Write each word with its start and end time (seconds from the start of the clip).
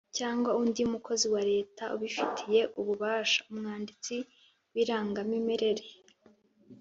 cyangwa 0.17 0.49
undi 0.61 0.81
mukozi 0.93 1.27
wa 1.33 1.41
leta 1.51 1.83
ubifitiye 1.95 2.61
ububasha 2.79 3.39
(umwanditsi 3.51 4.15
w’irangamimerere). 4.73 5.85